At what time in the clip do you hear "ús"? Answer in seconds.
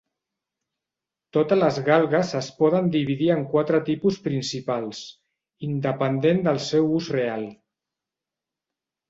6.99-7.13